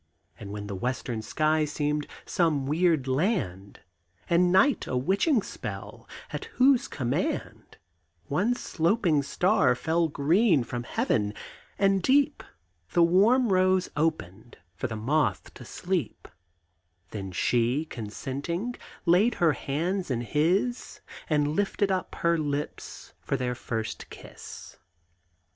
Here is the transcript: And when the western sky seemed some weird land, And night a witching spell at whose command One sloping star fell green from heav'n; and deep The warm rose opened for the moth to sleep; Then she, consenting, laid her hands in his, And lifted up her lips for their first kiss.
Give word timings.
And 0.39 0.49
when 0.49 0.65
the 0.65 0.73
western 0.73 1.21
sky 1.21 1.63
seemed 1.63 2.07
some 2.25 2.65
weird 2.65 3.07
land, 3.07 3.81
And 4.27 4.51
night 4.51 4.87
a 4.87 4.97
witching 4.97 5.43
spell 5.43 6.09
at 6.33 6.45
whose 6.57 6.87
command 6.87 7.77
One 8.25 8.55
sloping 8.55 9.21
star 9.21 9.75
fell 9.75 10.07
green 10.07 10.63
from 10.63 10.85
heav'n; 10.85 11.35
and 11.77 12.01
deep 12.01 12.41
The 12.93 13.03
warm 13.03 13.53
rose 13.53 13.91
opened 13.95 14.57
for 14.73 14.87
the 14.87 14.95
moth 14.95 15.53
to 15.53 15.63
sleep; 15.63 16.27
Then 17.11 17.31
she, 17.31 17.85
consenting, 17.85 18.73
laid 19.05 19.35
her 19.35 19.51
hands 19.53 20.09
in 20.09 20.21
his, 20.21 21.01
And 21.29 21.55
lifted 21.55 21.91
up 21.91 22.15
her 22.15 22.39
lips 22.39 23.13
for 23.21 23.37
their 23.37 23.53
first 23.53 24.09
kiss. 24.09 24.77